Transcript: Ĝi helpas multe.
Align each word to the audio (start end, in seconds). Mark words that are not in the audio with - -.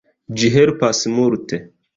Ĝi 0.43 0.49
helpas 0.55 1.05
multe. 1.21 1.65